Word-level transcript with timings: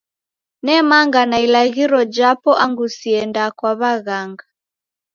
Nemanga 0.65 1.21
na 1.29 1.37
ilaghiro 1.45 2.01
japo 2.15 2.49
angu 2.63 2.85
siendaa 2.97 3.51
kwa 3.57 3.71
w'aghanga. 3.79 4.45